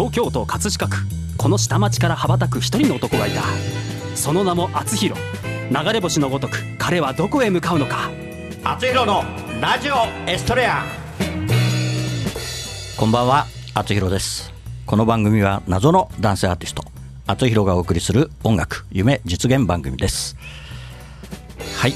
[0.00, 0.96] 東京都葛飾区。
[1.36, 3.42] この下町から羽ばたく一人の男がいた。
[4.16, 5.20] その名も厚弘。
[5.70, 8.10] 流れ星のごとく彼はどこへ向かうのか。
[8.64, 9.22] 厚弘の
[9.60, 10.84] ラジオエストレア。
[12.96, 13.44] こんばんは
[13.74, 14.50] 厚弘です。
[14.86, 16.82] この番組は謎の男性アーティスト
[17.26, 20.34] 厚弘がお送りする音楽夢実現番組です。
[21.76, 21.90] はい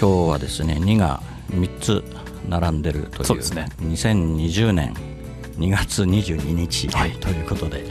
[0.00, 1.20] 今日はですね2が
[1.50, 2.04] 3つ
[2.48, 3.68] 並んでるというそうですね。
[3.82, 5.09] 2020年
[5.60, 7.10] 2月22日、はい。
[7.12, 7.84] ということで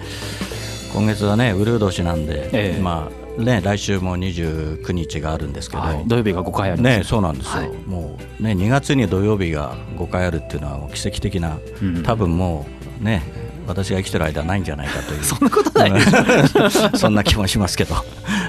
[0.92, 2.82] 今月はねウルー年なんで、ええ。
[2.82, 6.04] まあね来週も29日があるんですけど、はい。
[6.08, 6.98] 土曜日が5回あります。
[6.98, 7.70] ねそうなんですよ、はい。
[7.86, 12.66] もうね2月に土曜日が5回あるっていうのは奇跡的な、うん多分も
[13.00, 13.22] うね
[13.68, 15.24] 私が生きてる間ないんじゃないかという。
[15.24, 16.02] そんなことない。
[16.98, 17.94] そんな気もしますけど。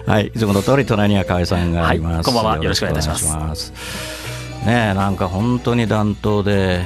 [0.07, 0.29] はい。
[0.29, 1.99] いつもの通り隣には河合さんがい。
[1.99, 2.57] ます、はいこんばんは。
[2.57, 3.73] よろしくお願いします。
[4.65, 6.81] ねえなんか本当に暖冬で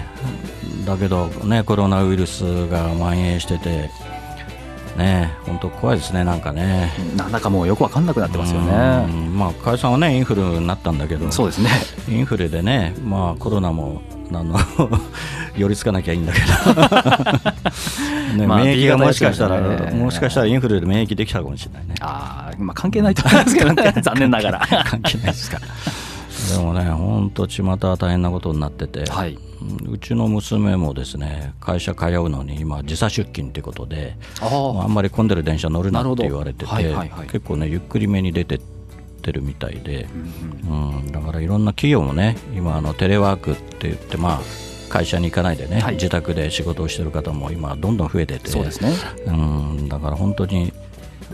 [0.84, 3.90] だけどねコロナウイルスが蔓延してて
[4.96, 6.92] ねえ本当怖いですねなんかね。
[7.16, 11.70] なんだかもうよくわかんなくなってますようねんまあ河合さんはねインフルになったんだけどそうですね。
[12.08, 14.56] インフルでね、まあ、コロナもあの
[15.56, 16.46] 寄りつかなきゃいいんだけど、
[18.38, 19.91] ねまあ免疫がもしかしたら、ね。
[19.92, 21.94] もしかしたらインフルで免疫できたかもしれないね。
[22.00, 23.94] ああまあ関係ないと思いますけどね。
[24.02, 24.66] 残念ながら。
[24.84, 25.58] 関係ないですか。
[26.53, 29.34] でもね、本当、巷は大変なことになってて、はい。
[29.34, 29.45] うん
[29.89, 37.27] うちの娘もですね会社通うのに今、時差出勤ということで、あまああんまり混んでる電車乗るなって言われてて、はいはいはい。
[37.28, 38.61] 結構ね、ゆっくりめに出てっ
[39.25, 40.06] てるみたいで。
[40.69, 44.41] うん、だからいろんな企業もね今あのテレワークって言ってまあ
[44.91, 45.95] 会社に行かないでね、はい。
[45.95, 48.92] 自宅で仕事をしてる方も今どんどん増えててそうですね。
[49.27, 50.72] うん、だから本当に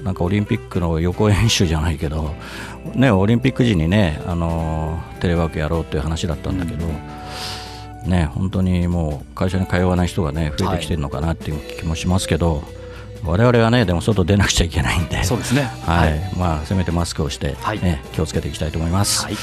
[0.04, 2.34] なんかオリンピックの予行演習じゃないけど、
[2.94, 6.86] ね、オリンピック時にね、あのテレワークやろうっていう話だったんだけど、
[8.06, 12.62] ね、本当にもう会社に通わない人がね増えてきてるのかなっていう気もしますけど、
[13.24, 15.22] 我々はねでも外出なくちゃいけないんで。
[15.24, 15.62] そうですね。
[15.84, 17.80] はい、まあせめてマスクをして、はい。
[17.80, 19.25] ね、気をつけていきたいと思います。
[19.25, 19.34] はい。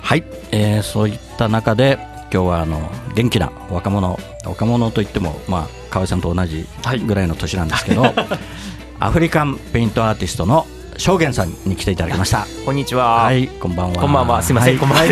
[0.00, 1.98] はい、えーそういった中で
[2.32, 4.18] 今日はあの元気な若者。
[4.44, 7.00] 若者といってもまあ河合さんと同じはい。
[7.00, 8.02] ぐらいの年なんですけど、
[9.00, 10.66] アフリカンペイントアーティストの
[10.96, 12.44] 証言さんに来ていただきました。
[12.64, 13.22] こんにちは。
[13.22, 14.00] はい、こんばんは。
[14.00, 14.42] こんばんは。
[14.42, 14.76] すみません。
[14.76, 15.04] はいこんばんは。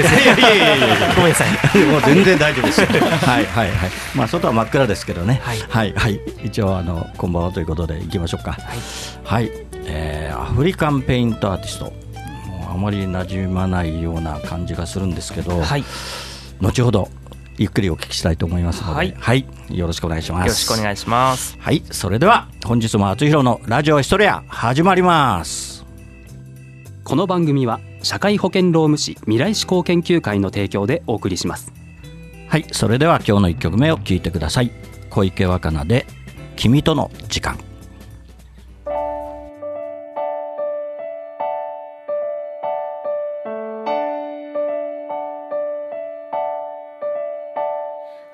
[1.15, 1.85] ごめんなさい。
[1.85, 2.87] もう全然大丈夫ですよ。
[2.91, 3.91] はいはいはい。
[4.17, 5.41] まあ外は真っ暗ですけどね。
[5.45, 6.21] はいはいはい。
[6.43, 8.59] 一応あのこんばんはということで行きましょうか。
[9.23, 9.51] はい。
[9.85, 11.93] えーアフリカンペイントアーティスト。
[12.69, 15.81] あまり馴染まないような感じがするんですけど、はい。
[15.81, 15.87] よ
[16.61, 17.09] 後ほど
[17.59, 20.49] ゆっくりお聞きしたいと思いますので、はいよろしくお願いします。
[20.49, 21.57] ろしくお願いします。
[21.59, 25.85] はい、それでは本日も厚弘のラジオエストレア始まります。
[27.05, 31.73] この番組は社会保険労務士未来志向研究会の提供でお送りします
[32.49, 34.71] はい、それでは今日の一曲目を聴いてください。
[35.11, 36.07] 小池若菜で
[36.57, 37.66] 君との時間。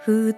[0.05, 0.33] 布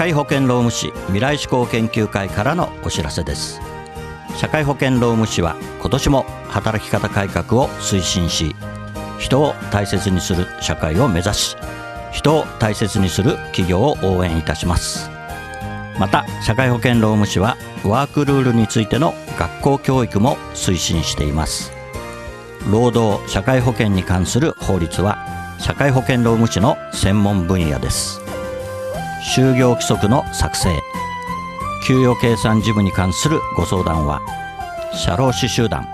[0.00, 3.60] 会保険労務士未来志向研究会からのお知らせです。
[4.34, 8.56] 社会保険労務士は今年も働き方改革を推進し
[9.18, 11.56] 人を大切にする社会を目指し
[12.12, 15.10] 人を大切にする企業を応援いたします。
[15.98, 21.72] また社会保険労務士はワークルールについての学校教育も推進しています。
[22.72, 25.18] 労働社会保険に関する法律は
[25.58, 28.29] 社会保険労務士の専門分野です。
[29.22, 30.70] 就業規則の作成。
[31.86, 34.20] 給与計算事務に関するご相談は
[34.92, 35.88] 社労士集団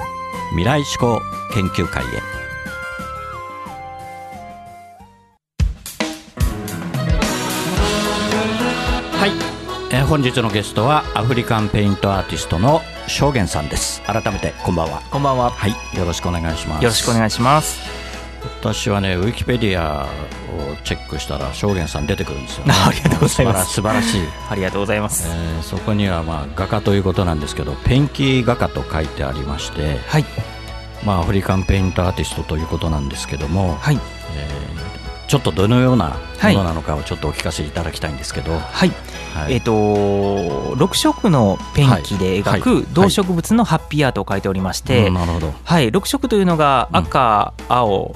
[0.50, 1.20] 未来志向
[1.54, 2.06] 研究会へ。
[9.18, 9.30] はい、
[9.90, 14.02] えー本日のゲストはアフリカンペイントアーティストの証言さんです。
[14.02, 15.00] 改めてこんばんは。
[15.10, 15.50] こんばんは。
[15.50, 15.70] はい。
[15.96, 16.82] よろしくお願いします。
[16.82, 18.05] よろしくお願いします。
[18.60, 20.08] 私はねウィキペディアを
[20.84, 23.72] チェックしたら証言さん出てくるんですよ、ね、 ありがとうございます。
[23.74, 24.20] 素晴らしい、
[24.50, 25.28] ありがとうございます。
[25.28, 30.24] えーそこにはまあ画家ということなんですけどペンキ画家と書いてありまして、はい。
[31.04, 33.98] まあ、アフリカンペイントアーティストということなんですけども、はい。
[34.36, 34.76] えー
[35.28, 36.54] ちょっとどのようなはい。
[36.54, 38.92] ものなのかをちょっとお聞かせいただきたいんですけど、はい。
[39.34, 39.54] はい。
[39.54, 42.60] えっ、と6色のペンキで描はい。
[42.60, 45.52] く動植物のハッピーアートを描いておりまして、うんなるほど。
[45.64, 48.14] はい、6色というのがうん赤、青、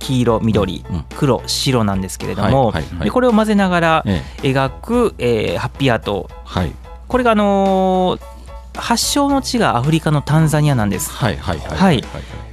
[0.00, 3.04] 黄色、緑、うん黒、白なんですけれども、はいはいはい。
[3.04, 4.48] でこれを混ぜながらええ。
[4.52, 6.28] 描く、えーハッピーアート。
[6.44, 6.72] はい。
[7.06, 8.40] これがあのー
[8.72, 11.10] 発祥の地がアフリカのタンザニアなんです。
[11.10, 12.04] はいはいはいはい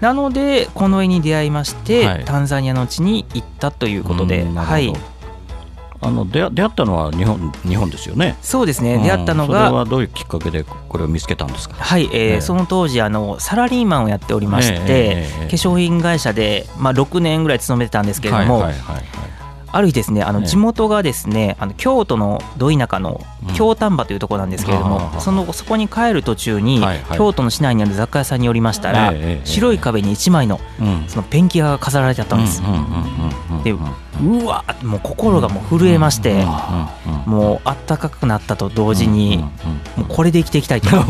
[0.01, 2.25] なのでこの絵に出会いまして、はい。
[2.25, 4.93] タンザニアの地に行ったということで、はい、
[5.99, 8.37] あの出会出会ったのは日本日本ですよね。
[8.41, 8.99] そうですね。
[9.03, 11.75] 出会ったのうんそれが、はどういうきっかけでこれを見つけたんですか？
[11.79, 12.41] はい、えーええ。
[12.41, 14.87] その当時あのサラリーマンをやっておりまして、ええええ
[15.41, 15.47] ええ。
[15.47, 19.03] 化粧品会社で、まあ、6年ぐらい勤めてたんですけれども、はいはいはいはい。
[19.69, 20.45] ある日ですねあのええ。
[20.45, 23.53] 地元がですねあの京都のど田舎のうん。
[23.55, 27.17] 京丹波というところなんですけれども、はあはあそのそこに帰る途中に、はいはい。
[27.17, 29.45] 京都の市内にある雑貨屋さんに寄りましたら、ええええ。
[29.45, 31.05] 白い壁に1枚のうん。
[31.07, 32.61] そのペンキ画が飾られてあったんです。
[32.61, 32.85] うんうんうんう
[33.53, 33.63] んうん。
[33.63, 33.73] で
[34.21, 36.45] うわもう心がもう震えまして、
[37.25, 39.37] もうあったかくなったと同時に、
[39.95, 40.97] もうこれで生きていきたいと。
[40.97, 41.01] う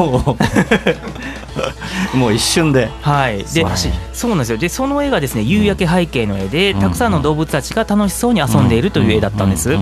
[2.18, 2.90] んもう一瞬で。
[3.02, 3.92] はい、で素晴らしい。
[4.14, 4.58] そうなんですよ。
[4.58, 9.78] でその絵がですね夕焼け背景の絵で、うんたくさんの動物たちが楽しそうに遊んでいるという絵だったんです。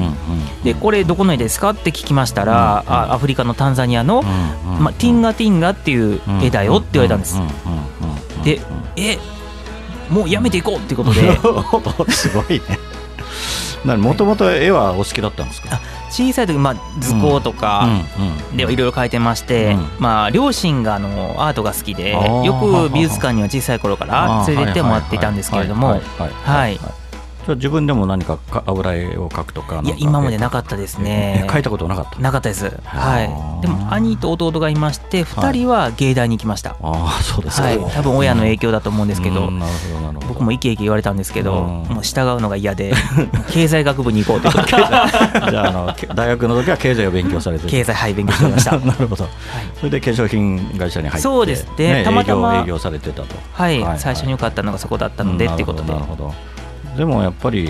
[0.64, 4.24] でこれどこの絵ですかって聞きましたら、うんあアフリカのタンザニアの、
[4.80, 7.40] まあ、ティンガティンガっていう絵だよって言われたんです。
[8.44, 8.62] で
[8.96, 9.18] え
[10.10, 11.38] もうやめていこうっていうことで。
[12.14, 12.95] すごいね。
[13.86, 15.80] もともと絵はお好きだったんですか？
[16.10, 17.88] 小さい時、まあ、図工とか、
[18.56, 19.88] でいろいろ描いてまして、うん。
[20.00, 25.88] まあ、両親があのアートが好きでよく美術館には小さい頃から連れてってもらっていたんですけれども
[26.44, 26.80] はい
[27.46, 31.44] じゃあ自分でも何かか油絵を描くとかいや今までなかったですね。
[31.46, 32.20] え描いたことなかった。
[32.20, 32.72] なかったです。
[32.84, 33.62] はい。
[33.62, 39.52] でも兄と弟がいまして2人は芸大に行きました、ああそうですか、はい、多分親の影響だと思うんですけど、
[40.28, 41.96] 僕もイケイケ言われたんですけど、うん。
[41.96, 42.94] もう従うのが嫌で
[43.52, 47.66] 経済学部に行こうとじゃああのけ大学の時は経済を勉強されて。
[47.66, 48.78] る経済はい勉強してました。
[48.80, 49.28] なるほど、
[49.78, 51.68] それで化粧品会社に入ってそうです。
[51.78, 53.36] ねたまたま営業されてたと。
[53.54, 55.94] はい、はい最初に良かったのがそこだったので、うんっていうことで。
[55.94, 56.55] なるほどなるほど
[56.98, 57.70] でもやっぱり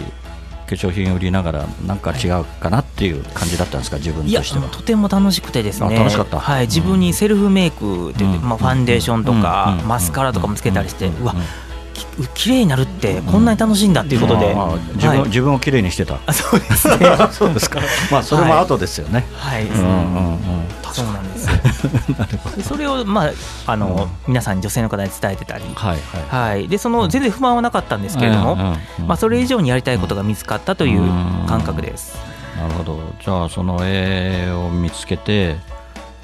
[0.68, 3.98] 化粧品売りながらなんか違うかなっていう感じだったんですか？
[3.98, 4.68] 自分としては。
[4.70, 5.96] とても楽しくてですね。
[5.96, 6.40] あ楽しかった？
[6.40, 8.50] はい、自分にセルフメイクって言って、うん。
[8.50, 9.88] まあ、ファンデーションとか、うん。
[9.88, 11.36] マスカラとかもつけたりして、うわ
[11.94, 14.56] き綺麗になるってこんなに楽しいんだっていうことで、
[14.96, 15.24] 自分、はい。
[15.28, 16.18] 自分をきれいにしてた。
[16.26, 16.98] あそうですね。
[17.32, 17.80] そうですか。
[18.12, 19.92] まあそれも後ですよね、はい、うんうんう
[20.38, 20.40] ん
[20.96, 21.48] そうなんです
[22.70, 23.32] それを、まあ
[23.68, 25.98] あの皆さんに女性の方に伝えてたり、はい
[26.30, 26.52] はい。
[26.52, 31.02] はい、でその全然不満はなかったんですけれども、まあ、それ以上にやりたいことが見つかったという
[31.48, 32.18] 感覚です。
[32.60, 33.00] なるほど。
[33.24, 35.58] じゃあその絵を見つけて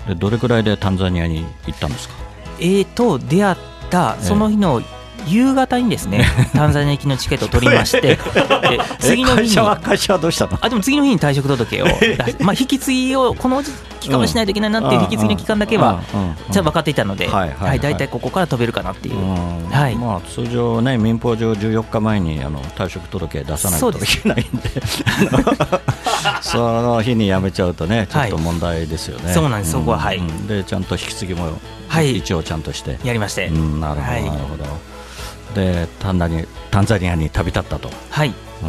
[0.08, 2.16] でどれくらいでタンザニアに行ったんですか？
[2.60, 3.56] えーと出会っ
[3.90, 4.82] たその日の
[5.28, 8.20] 夕方にですね、 タンザニア行きのチケットを取りまして で
[9.00, 9.48] 次の日に。
[9.48, 10.58] 会社は会社はどうしたの？
[10.62, 11.86] あでも次の日に退職届を
[12.40, 13.64] まあ引き継ぎをこの
[14.00, 16.36] 期間はしないといけないなっていう引き継ぎの期間だけはうんうんうん。
[16.52, 19.70] ちゃ分かっていたので、はい大体ここから飛べるかなっていう、うん。
[19.70, 19.96] はい。
[19.96, 24.70] まあ、通常ね、民法上14日前にあの退職届出さないといけないんで、
[26.42, 29.34] その日に辞めちゃうとね、ちょっと問題ですよね。
[29.34, 30.00] そうなんですそこは。
[30.00, 30.22] はい。
[30.22, 30.48] ん。
[30.48, 31.52] で、ちゃんと引き継ぎも
[31.88, 32.18] はい。
[32.18, 34.24] 一応ちゃんとして、やりまして、うんなるほど、はい。
[34.24, 34.91] なるほど。
[35.54, 38.66] でタンザニ、タンザニアに旅立ったと、はい、う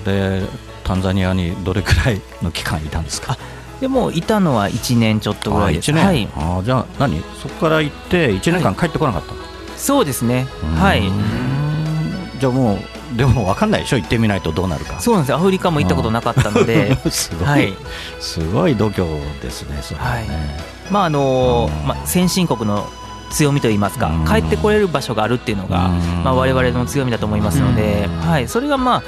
[0.00, 0.42] ん、で、
[0.84, 3.36] タンザニアにどれくらいの期間いたんですか？
[3.80, 5.92] でもいたのは1年ちょっとぐらいです。
[5.92, 7.22] あ一年、はい、あじゃあ何？
[7.42, 9.34] そこから行って1年間帰ってこなかった、
[9.78, 10.46] そうですね、
[10.78, 13.96] はい、うんじゃあもうでも分かんないでしょ？
[13.98, 15.00] 行ってみないとどうなるか。
[15.00, 15.30] そうなんです。
[15.30, 16.96] よアフリカも行ったことなかったので。
[17.10, 17.74] すごい、はい。
[18.20, 19.04] すごい度胸
[19.40, 20.58] ですねそれはね、
[20.90, 21.86] まああのうん。
[21.86, 22.88] まあ、先進国の
[23.30, 24.24] 強みといいますかうん。
[24.26, 26.24] 帰ってこれる場所があるっていうのが、うん。
[26.24, 28.16] まあ、我々の強みだと思いますので、うん。
[28.20, 29.02] はい、それがまあ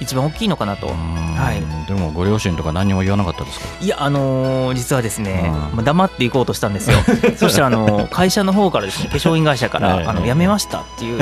[0.00, 0.88] 一番大きいのかなと。
[0.88, 0.94] うん。
[0.94, 1.86] はい。
[1.86, 3.66] でもご両親とか何も言わなかったですか？
[3.80, 5.52] いや、あのー実はですね、うん。
[5.52, 6.96] まあ、黙っていこうとしたんですよ、
[7.36, 10.06] そしたら、あのー会社の方からですね、化粧品会社から、 ええ。
[10.06, 11.20] あの辞めましたっていう、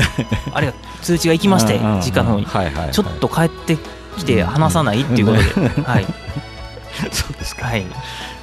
[0.53, 2.91] あれが通知が行きまして、実家の方に、はいはいはい。
[2.93, 3.77] ちょっと帰って
[4.19, 6.07] きて話さないっていうことで、はい、
[7.13, 7.67] そうですか。
[7.67, 7.85] はい、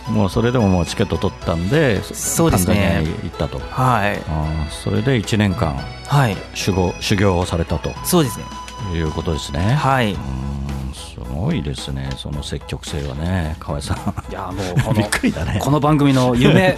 [0.09, 3.03] もうそれでももうチケット取ったんでそうですね。
[3.23, 3.59] 行ったと。
[3.59, 5.75] はい、あーそれで1年間
[6.07, 7.91] はい、修行修行をされたと。
[8.03, 8.45] そうですね、
[8.93, 9.59] いうことですね。
[9.59, 10.19] はい、うーん。
[10.19, 10.38] す
[11.39, 12.09] ごいですね。
[12.17, 13.55] その積極性はね。
[13.59, 13.97] 河合さん。
[14.31, 15.59] いやもうこ びっのくりだね。
[15.61, 16.77] この番組の夢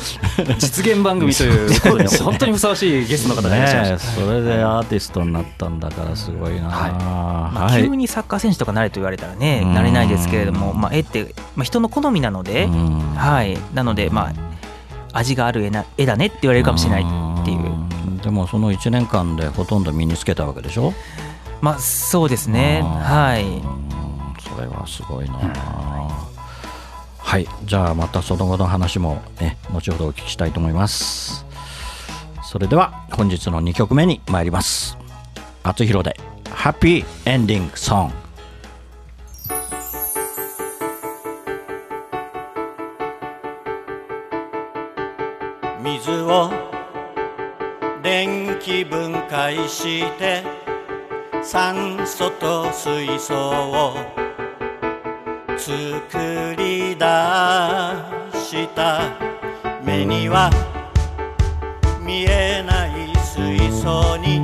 [0.60, 6.92] 実現番組ということに本当にふさわしいゲストの方がいらっしゃいまねした、えそれでアーティストになったんだからすごいな、はい。
[6.92, 7.84] まあ、はい。
[7.84, 9.74] 急にサッカー選手とかなれと言われたらね、うん。
[9.74, 13.16] なれないですけれども、まあ、絵って、まあ、人の好みなので、うん。
[13.16, 14.32] はい、なので、ま
[15.14, 17.02] あ、味がある絵な絵だねって言われるかもしれない
[17.42, 18.18] っていう、ん。
[18.18, 20.94] でもその1年間でほとんど身につけたわけでしょ？
[21.62, 23.48] まあ、そうですね、はい、う
[23.98, 24.01] ん
[24.56, 25.38] それはすごいな、
[27.18, 27.48] はい。
[27.64, 31.46] じゃあまたその後の話もね後ほどお聞きしたいと思います。
[32.44, 34.98] それでは本日の2曲目に参ります。
[35.64, 38.16] 厚弘でハッピーエンディングソング
[45.84, 46.52] 水を
[48.04, 50.44] 電気分解して
[51.44, 54.21] 酸素と水素を
[55.62, 55.76] 作
[56.58, 57.06] り出
[58.34, 59.02] した。
[59.84, 60.50] 目には
[62.00, 64.44] 見えない水槽に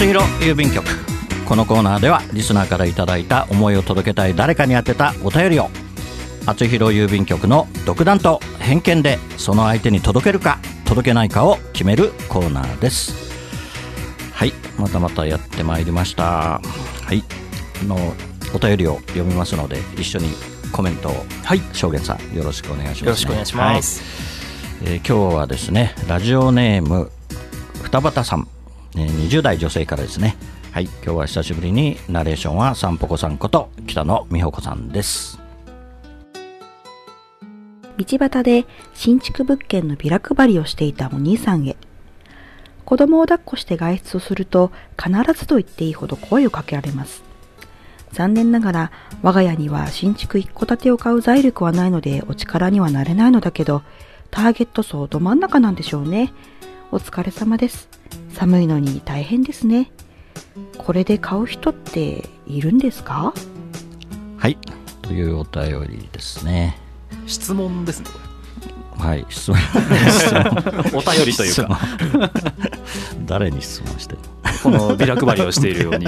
[0.00, 0.82] 厚弘郵便局。
[1.46, 5.68] このコーナーではリスナーからいただいた思いを届けたい誰かに宛てたお便りを。
[6.46, 13.12] 厚弘郵便局の独断と偏見でその相手に届けるか届けないかを決めるコーナーです。
[14.32, 16.24] はいまたまたやってまいりました。
[16.24, 16.60] は
[17.12, 17.22] い
[17.82, 17.96] あの
[18.54, 20.30] お便りを読みますので一緒に
[20.72, 21.60] コメントをはい。
[21.74, 24.00] 証言さんよろしくお願いします、ね、よろしくお願いします、
[24.82, 24.92] はい。
[24.94, 27.10] えー今日はですねラジオネーム
[27.84, 28.48] 二畑さん、
[28.96, 30.36] え20代女性からですね
[30.72, 35.40] はい今日は久しぶりにナレーションはさんぽこさんこと北野美穂子さんです
[38.04, 41.76] 道端で新築物件のビラ配りをしていたお兄さんへ。
[42.84, 47.22] 子供を抱っこして外出をすると必ずと言っていいほど声をかけられます。
[48.12, 53.82] 残念ながら我が家には新築一戸建てを買う財力はないのでお力にはなれないのだけど、
[54.30, 56.32] ターゲット層ど真ん中なんでしょうね。
[56.90, 57.88] お疲れ様です。
[58.34, 59.90] 寒いのに大変ですね。
[60.78, 63.32] これで買う人っているんですか？
[64.38, 64.56] はい。
[65.02, 66.78] というお便りですね。
[67.26, 68.06] 質問ですね。
[68.96, 69.26] こはい。
[69.30, 69.58] 質問。
[70.94, 71.80] お便りというか。
[73.26, 74.18] 誰に質問してる
[74.62, 76.06] このビラ配りをしているように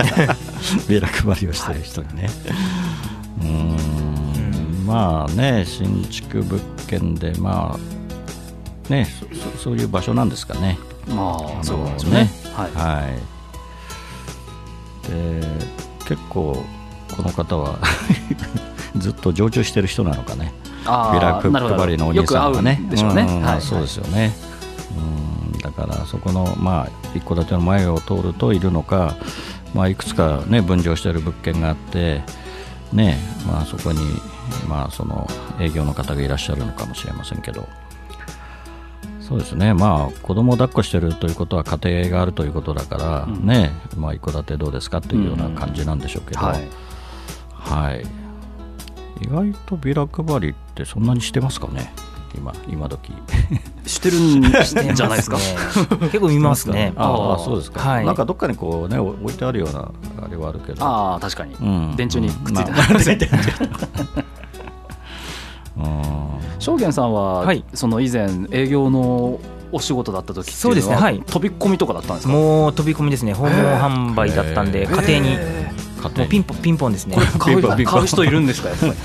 [0.88, 2.28] ビラ配りをしてる人にね、
[3.40, 4.86] うーん。
[4.86, 11.16] まあね新築物件でまあねそそそういう場所なんですかねまあ
[11.56, 12.30] のそうですね。
[12.54, 12.72] はい。
[12.72, 13.32] はい。
[15.08, 15.40] で
[16.06, 16.64] 結構
[17.16, 17.78] この方は
[18.96, 20.52] ずっと常駐してる人なのかね。
[20.84, 22.80] あビラーなるほど配りのお兄さんがね。
[22.90, 23.22] でしょうね。
[23.22, 24.34] んはいそうですよね、
[24.96, 29.14] うんだからそこのまあ一戸建ての前を通るといるのか、
[29.74, 32.22] まあ、いくつかね分譲している物件があって
[32.92, 34.00] ねまあそこに
[34.68, 35.28] まあその
[35.60, 37.68] 営業の方がいらっしゃるのかもしれませんけど
[39.32, 39.72] そうですね。
[39.72, 43.46] まあ子供を抱っこしてるということは家庭があるということだから、うん。
[43.46, 43.70] ね。
[43.96, 46.68] まあ一戸建てどうですかというような感じなんでしょうけど、はい。
[47.54, 48.02] はい、
[49.22, 51.94] 意外とビラ配りってそんなにしてますかね。
[52.36, 53.10] 今今時。
[53.86, 55.38] してるんじゃないですか？
[55.40, 55.42] ね。
[56.02, 56.92] 結構見ますね。
[56.96, 58.04] ああそうですか、はい。
[58.04, 59.90] なんかどっかにこうね置いてあるような
[60.22, 60.84] あれはあるけど。
[60.84, 61.54] ああ確かに。
[61.54, 61.96] うん。
[61.96, 64.24] 電柱にくっついてまあ
[66.58, 67.64] 証言さんは、はい。
[67.74, 69.40] その以前営業の
[69.72, 70.96] お仕事だった時っていうのはそうですね。
[70.96, 71.22] はい。
[71.26, 72.32] 飛び込みとかだったんですか？
[72.32, 73.32] もう飛び込みですね。
[73.32, 75.36] 訪問販売だったんで家庭に。
[75.38, 75.70] え
[76.02, 77.16] 家庭もうピンポンピンポンですね。
[77.38, 77.60] 買う
[78.06, 78.68] 人いるんですか？
[78.70, 78.92] やっぱり。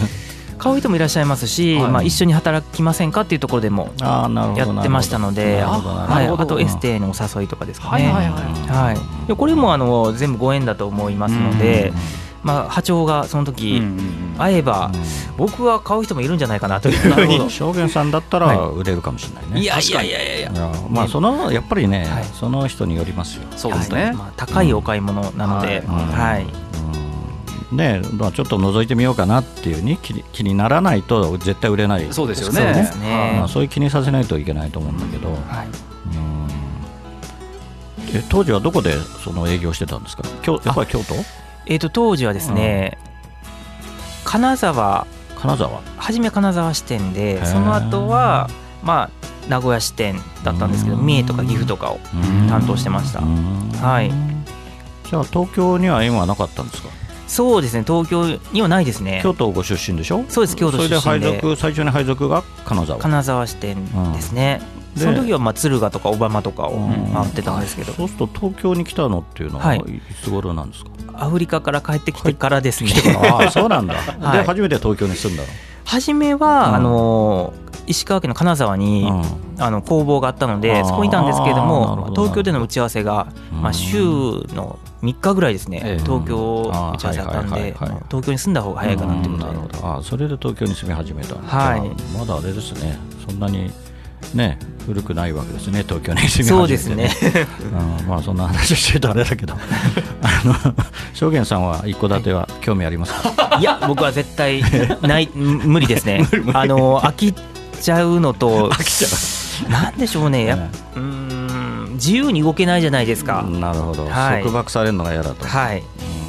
[0.58, 1.92] 買う人もいらっしゃいますし、はい。
[1.92, 6.14] まあ、一緒に働きませんかっていうところでもああなるほどやってましたので、なるほどなるほど。
[6.16, 8.06] はい、あとエステのお誘いとかですかね。
[8.12, 8.40] はいはいは
[8.92, 9.28] いはい。
[9.28, 11.94] でこれもあの全部ご縁だと思いますので、
[12.44, 13.82] まあ、波長がその時
[14.38, 14.92] 合えば、
[15.38, 16.98] 僕は買う人もいるんじゃないかなという。
[16.98, 20.38] ふうにうん証言さんだったらは売れるかもしれないね、いやいやいやいや。
[20.38, 20.56] いやい。
[20.56, 22.24] やまあそのやっぱりね、はい。
[22.26, 23.48] その人によりますよ。
[23.56, 25.96] そうですね、まあ、高いお買い物なので、うん。
[25.96, 26.46] はい。
[27.72, 27.78] うん。
[27.78, 32.08] ねまあ、ちょっと覗いてみようかなっていうに気に気にならないと絶対売れない。
[32.12, 32.74] そうですよそうね。
[32.74, 33.36] ですね。
[33.40, 35.68] まあ、そういう気にさせないといけないと思うんだけど、はい。
[38.08, 38.18] うん。
[38.18, 40.24] え当時はどこでその営業してたんですか？
[40.42, 41.16] 京やっぱり京都？
[41.68, 42.98] えー、と当時はですね、
[44.24, 45.06] 金沢。
[45.36, 45.82] 金沢？
[45.98, 48.50] 初め金沢支店でその後は
[48.84, 49.10] まあ
[49.48, 51.06] 名古屋支店だったんですけどうん。
[51.06, 52.00] 三重とか岐阜とかを
[52.50, 53.20] 担当してました。
[53.20, 53.70] うん。
[53.80, 54.12] はい。
[55.10, 56.90] じゃあ東京には縁はなかったんですか？
[57.28, 59.20] そうですね東京にはないですね。
[59.22, 60.24] 京都ご出身でしょ？
[60.30, 61.00] そうです京都出身で。
[61.00, 63.00] それで配属最初に配属が金沢？
[63.00, 64.62] 金沢支店ですね、
[64.96, 67.14] でその時はまあ敦賀とか小浜とかをうん。
[67.14, 70.90] 回ってたんですけど、そうすると東京に来たのっていうのは、はいい、つ頃なんですか？
[71.20, 72.92] アフリカから帰ってきてからですね。
[73.24, 74.38] ああ そうなんだ、はい。
[74.40, 75.50] で初めて東京に住んだの？
[75.86, 76.76] 初めは、うん。
[76.76, 77.54] あの
[77.88, 79.48] 石川県の金沢に、うん。
[79.60, 86.04] あの工房があったのでそこにいたんですけれども東京での打ち合わせが、まあ、週の3日ぐらいですね、ええ。
[86.04, 87.76] 東京打ち合わせだったんはいはいで
[88.08, 89.98] 東京に住んだ方が早いかなということで、んなるほど。
[89.98, 91.92] あそれで東京に住み始めたはい。
[92.16, 93.00] まだあれですね。
[93.28, 93.72] そんなに
[94.34, 97.12] ね古くないわけですね東京に住み始めて、そうですね。
[98.02, 99.54] うんまあそんな話してるとあれだけど。
[100.22, 100.56] あの
[101.14, 104.62] 証言さんは一戸建ては興味ありますか、いや僕は絶対
[105.02, 106.26] ない無理ですね。
[106.54, 107.34] あの飽き
[107.82, 110.46] ちゃうのと飽きちゃなんでしょうね。
[110.46, 114.44] やっねうーん自由に動けないじゃないですか、なるほど、はい。
[114.44, 115.80] 束縛されるのが嫌だと、はい。
[115.80, 116.27] うん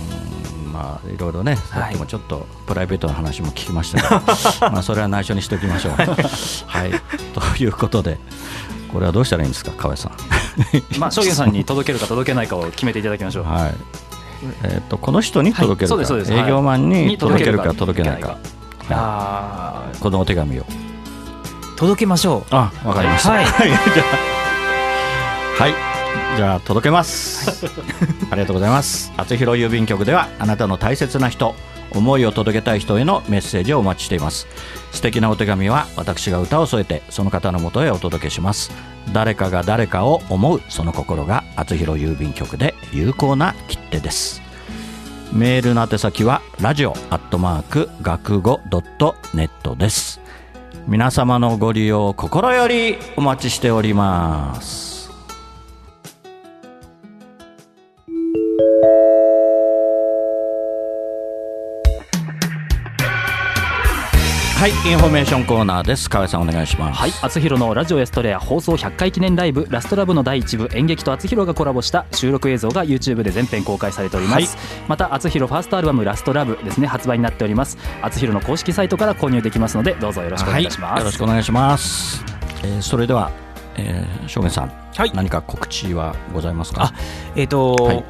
[0.78, 4.08] まあいろいろね、さっきもちょっとプライベートな話も聞きましたけ
[4.60, 5.94] ど、 まあそれは内緒にしておきましょう。
[5.94, 6.04] は
[6.86, 6.92] い、
[7.34, 8.16] ということで、
[8.92, 10.12] これはどうしたらいいんですか、河合さん。
[11.00, 13.44] まあ証言さんに届けるか届けないかを決めていただきましょう。
[13.44, 13.74] はい。
[14.62, 16.22] えっ、とこの人に届けるか、はい。
[16.46, 18.36] 営業マンに届けるかに届けないか、
[18.88, 20.62] あこのお手紙を。
[20.62, 20.66] ー
[21.76, 22.54] 届けましょう。
[22.54, 23.32] あ、わかりました。
[23.32, 23.44] はい。
[23.44, 23.50] は
[25.66, 25.87] い。
[26.36, 27.66] じゃあ届けます。
[28.30, 29.12] ありがとうございます。
[29.16, 31.54] 厚弘郵便局ではあなたの大切な人、
[31.90, 34.46] 思いを届けたい人へのメッセージをお待ちしています。
[34.92, 38.70] 素敵なお手紙は私が歌を添えてその方のもとへお届けします。
[39.12, 44.42] 誰かが誰かを思うその心が厚弘郵便局で有効な切手です。
[45.32, 50.20] メールの宛先はラジオアットマーク学語ドットネットです。
[50.86, 54.97] 皆様のご利用心よりお待ちしております。
[64.58, 66.10] はい、インフォメーションコーナーです。
[66.10, 66.98] 河合さんお願いします。
[66.98, 82.24] はい、厚弘のラジオエストレア放送100回記念ライブラストラブの第1部演劇と厚弘がコラボした収録映像が YouTube で全編公開されております、また厚弘ファーストアルバムラストラブですね発売になっております厚弘の公式サイトから購入できますのでどうぞよろしくお願いします、はい、よろしくお願いします。
[82.64, 83.30] えーそれでは、
[83.76, 86.86] えー、正面さん、はい何か告知はございますか？
[86.86, 86.92] あ
[87.36, 88.04] えっ、と、はい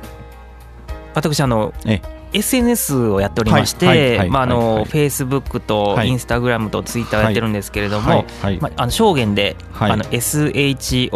[1.14, 2.00] 私あのえ
[2.32, 4.84] SNS をやっておりまして、はいはいはいまああの、はいはい。
[4.84, 6.08] Facebook とはい。
[6.08, 9.90] Instagram と Twitter をやってるんですけれども、ああの証言で、はい。
[9.92, 11.10] あの SHOGEN、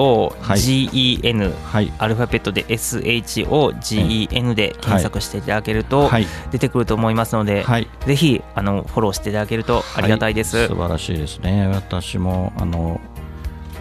[1.64, 1.92] はい。
[1.98, 6.27] アルファベットで SHOGEN で検索していただけるとはい。
[6.51, 7.88] 出てくると思いますので、はい。
[8.07, 10.57] ぜひあのフォローしていただけるとありがたいです。
[10.57, 11.66] は素晴らしいですね。
[11.68, 13.01] 私もあの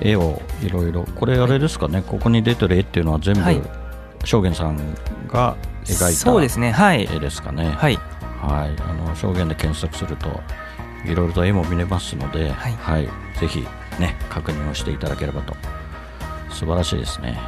[0.01, 2.03] 絵をいろいろこれあれですかね。
[2.05, 3.61] ここに出てる絵っていうのは全部、はい。
[4.23, 4.77] 証言さん
[5.27, 7.69] が描いそうですね、はい、た絵ですかね。
[7.71, 7.95] はい、
[8.41, 10.41] はい、あの証言で検索すると
[11.05, 13.09] いろいろと絵も見れますので、はい。
[13.39, 13.65] ぜひ
[13.99, 15.55] ね確認をしていただければと。
[16.51, 17.39] 素晴らしいですね。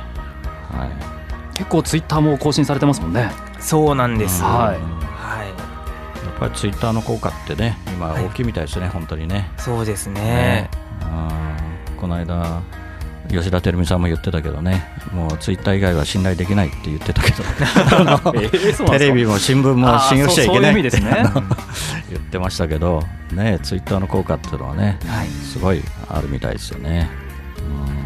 [0.72, 1.58] はい。
[1.58, 3.32] 結構ツイッターも更新されてますもんね。
[3.60, 4.44] そうなんです。
[4.44, 4.50] うん。
[4.50, 4.78] はい、はい。
[4.78, 8.26] はい、やっぱりツイッターの効果ってね今はい。
[8.26, 9.52] 大きいみたいですね、本当にね。
[9.58, 10.22] そうですね。
[10.22, 10.70] ね。
[11.02, 11.98] うん。
[11.98, 12.62] この間
[13.30, 17.42] 吉田照美さんも言ってたけどねもうツイッター以外は信頼できないって言ってたけど
[18.92, 21.26] テレビも新聞も信用しちゃいけないあーそうそういう意味ですね
[22.12, 27.10] 言ってましたけどねツイッターの効果っていうのはねはい、すごいあるみたいですよね。
[27.58, 28.04] うん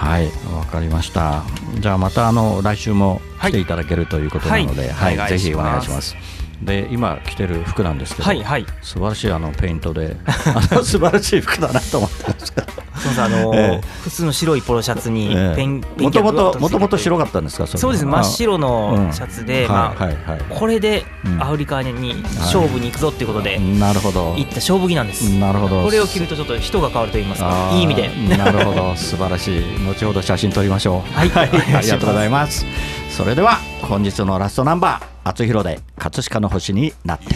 [0.00, 1.42] はい、わかりました。
[1.78, 6.16] じゃあまたあの来週も来ていただけるということなので、はいはい、ぜひお願いします。
[6.62, 8.66] で今着てる服なんですけど、はい、はい。
[8.80, 12.66] 素晴らしいあのペイントで、 あの素晴らしい服だなと思ってますけど。
[13.02, 13.86] そうですあのー ええ。
[14.02, 17.64] 普通の白いポロシャツにペン、ペンもともともともと白かかったんですか？
[17.64, 18.04] れそうです。
[18.06, 20.36] 真っ白のシャツで、うんまあ、はいはい。
[20.36, 20.40] はい。
[20.48, 21.42] これでうん。
[21.42, 21.92] アフリカに
[22.38, 24.34] 勝負に行くぞっていうことでなるほど。
[24.36, 25.22] 行った勝負着なんです。
[25.38, 25.82] なるほど。
[25.82, 27.70] これを着るとちょっと人が変わると言いますか。
[27.72, 28.10] いい意味で。
[28.36, 28.94] なるほど。
[28.96, 29.62] 素晴らしい。
[29.86, 31.18] 後ほど写真撮りましょう。
[31.18, 31.30] はい。
[31.34, 32.64] ありがとうございます。
[33.10, 37.34] それでは本日のラストナンバー「厚弘で葛飾の星になって」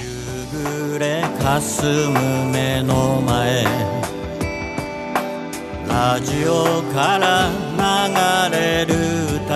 [0.54, 3.66] 夕暮れかすむ目の前
[5.94, 8.90] ラジオから流れる
[9.36, 9.46] 歌。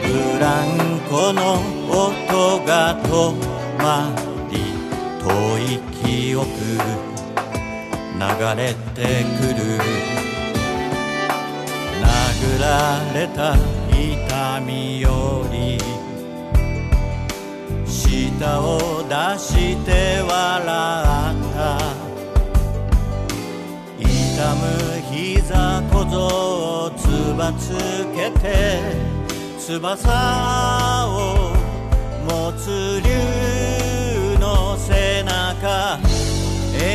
[0.00, 0.08] ブ
[0.40, 0.66] ラン
[1.10, 3.06] コの音が止
[3.76, 4.10] ま
[4.50, 4.54] り
[5.20, 5.28] 遠
[5.74, 6.48] い記憶
[8.16, 8.24] 流
[8.56, 8.98] れて
[9.36, 9.60] くる。
[12.00, 12.08] 殴
[12.62, 12.64] ら
[13.12, 13.38] れた
[13.92, 15.76] 痛みより
[17.84, 20.37] 舌を出して笑
[26.08, 26.16] 膝小僧
[26.86, 27.68] をつばつ
[28.14, 28.82] けて
[29.58, 30.08] 翼
[31.08, 31.52] を
[32.24, 35.98] 持つ竜の背中。
[36.72, 36.86] 描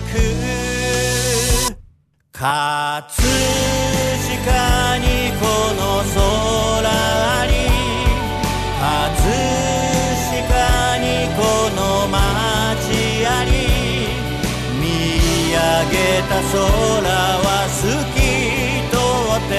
[0.00, 0.02] く。
[2.32, 2.48] 葛
[3.62, 5.06] 飾に
[5.38, 5.42] こ
[5.78, 5.80] の
[6.80, 7.41] 空
[16.32, 16.56] 空
[17.44, 17.80] は透
[18.14, 18.16] き
[18.90, 18.96] 通
[19.36, 19.52] って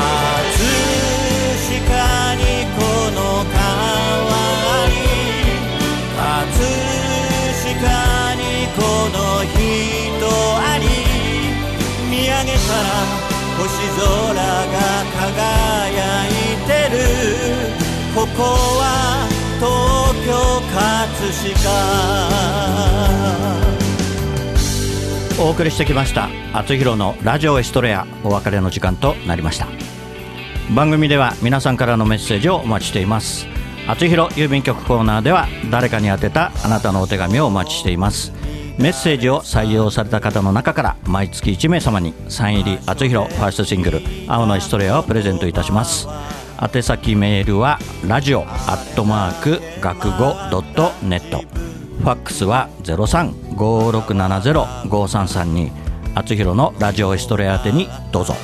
[1.65, 2.41] 飾に
[2.75, 2.77] こ
[3.12, 3.58] の川
[4.65, 4.91] あり
[6.17, 6.19] 葛
[7.63, 7.77] 飾
[8.36, 8.41] に
[8.75, 8.77] こ
[9.13, 9.17] の
[9.53, 9.58] 人
[10.58, 10.84] あり
[12.10, 12.89] 見上げたら
[13.58, 13.62] 星
[13.95, 14.03] 空
[14.36, 14.77] が
[15.15, 16.32] 輝い
[16.65, 16.97] てる。
[18.15, 18.84] ここは
[19.60, 20.32] 東京
[20.74, 20.80] 葛
[21.54, 21.69] 飾。
[25.41, 28.08] お送りしてきました厚弘のラジオエストレア。
[28.24, 29.67] お別れの時間となりました。
[30.74, 33.48] 番組では皆さんからのメッセージをお待ちしています。
[33.86, 38.32] 厚弘郵便局コーナーでは誰かに宛てたあなたのお手紙をお待ちしています。
[38.78, 46.08] メッセージを採用された方の中から毎月1名様にサイン入り厚弘ファーストシングル「青のエストレア」をプレゼントいたします。
[46.62, 51.39] 宛先メールはラジオアットマーク学語ドットネット。
[51.39, 55.72] ファックスは0356705332
[56.15, 58.36] 厚弘のラジオエストレア宛てにどうぞ。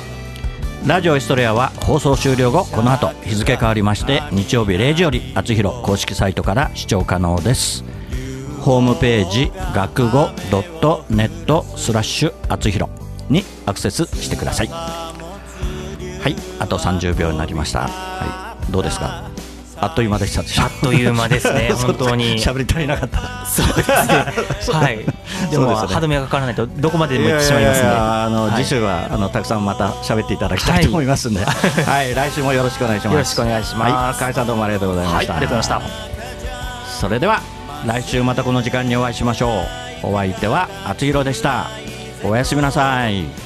[0.86, 7.84] ラジオエストレアは放送終了後この後日付変わりまして日曜日0時より厚弘公式サイトから視聴可能です。
[8.62, 12.90] ホームページ学語ドットネットスラッシュ厚弘
[13.28, 15.05] にアクセスしてください。
[16.26, 19.30] はいあと30秒になりました、はい、どうですか？
[19.78, 22.34] あっという間でしたあっという間ですね 本当に。
[22.38, 23.46] 喋り足りなかった。
[23.46, 24.76] そうですね。
[24.80, 25.04] はい。
[25.50, 25.74] でもね。
[25.76, 33.12] 歯止めがかからないとどこまででも行ってしまいますあの、はい次週はあのたくさんまた喋っていただきたいと思いますんで、はい、来週もよろしくお願いします。
[33.12, 34.24] よろしくお願いします。
[34.24, 35.32] はい、さんどうもありがとうございました。
[35.34, 35.42] はい。
[35.42, 35.88] ありがとうございまし
[36.88, 37.00] た。
[37.00, 37.40] それでは
[37.86, 39.62] 来週またこの時間にお会いしましょ
[40.02, 40.06] う。
[40.08, 41.66] お相手はあつひろでした。
[42.24, 43.45] おやすみなさい。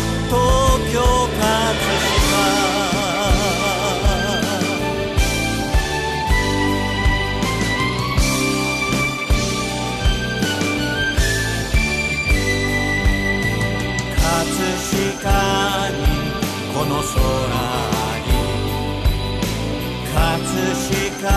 [0.31, 0.39] 東
[0.93, 2.21] 京、葛飾
[14.15, 15.27] 葛飾
[15.91, 15.99] に
[16.73, 17.19] この空
[18.23, 18.31] に
[20.13, 20.15] 葛
[20.79, 21.35] 飾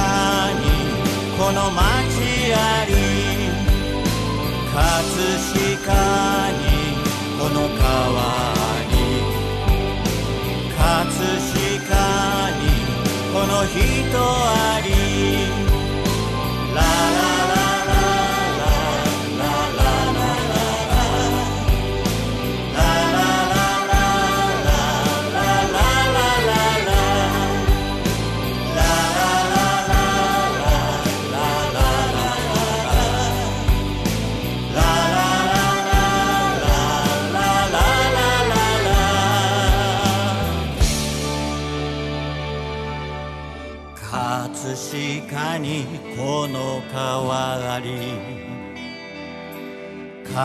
[0.55, 0.63] に
[1.37, 1.83] この街
[2.55, 2.95] あり
[4.73, 4.79] 葛
[5.53, 5.91] 飾
[6.53, 6.65] に
[7.41, 8.64] この川
[13.67, 15.64] あり。